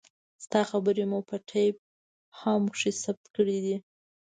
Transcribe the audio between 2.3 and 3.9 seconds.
هم کښې ثبت کړې دي.